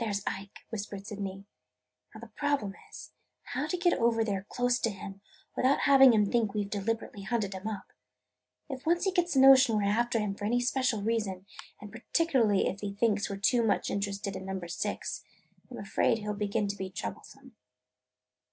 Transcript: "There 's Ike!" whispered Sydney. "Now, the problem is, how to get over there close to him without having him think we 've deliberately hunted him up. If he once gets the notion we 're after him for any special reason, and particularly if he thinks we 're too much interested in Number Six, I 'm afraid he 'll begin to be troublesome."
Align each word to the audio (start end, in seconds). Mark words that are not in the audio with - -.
"There 0.00 0.12
's 0.12 0.24
Ike!" 0.26 0.66
whispered 0.70 1.06
Sydney. 1.06 1.44
"Now, 2.12 2.18
the 2.20 2.26
problem 2.26 2.74
is, 2.90 3.12
how 3.44 3.68
to 3.68 3.76
get 3.76 3.92
over 3.92 4.24
there 4.24 4.44
close 4.48 4.80
to 4.80 4.90
him 4.90 5.20
without 5.54 5.82
having 5.82 6.12
him 6.12 6.28
think 6.32 6.52
we 6.52 6.64
've 6.64 6.68
deliberately 6.68 7.22
hunted 7.22 7.52
him 7.54 7.68
up. 7.68 7.92
If 8.68 8.80
he 8.80 8.88
once 8.88 9.06
gets 9.14 9.34
the 9.34 9.38
notion 9.40 9.78
we 9.78 9.84
're 9.84 9.86
after 9.86 10.18
him 10.18 10.34
for 10.34 10.46
any 10.46 10.60
special 10.60 11.02
reason, 11.02 11.46
and 11.80 11.92
particularly 11.92 12.66
if 12.66 12.80
he 12.80 12.92
thinks 12.92 13.30
we 13.30 13.36
're 13.36 13.38
too 13.38 13.62
much 13.62 13.88
interested 13.88 14.34
in 14.34 14.46
Number 14.46 14.66
Six, 14.66 15.22
I 15.70 15.74
'm 15.74 15.78
afraid 15.78 16.18
he 16.18 16.28
'll 16.28 16.34
begin 16.34 16.66
to 16.66 16.74
be 16.76 16.90
troublesome." 16.90 17.54